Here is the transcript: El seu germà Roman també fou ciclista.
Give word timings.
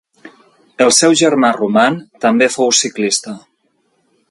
El 0.85 0.93
seu 0.99 1.13
germà 1.19 1.51
Roman 1.59 1.99
també 2.25 2.49
fou 2.55 2.73
ciclista. 2.81 3.37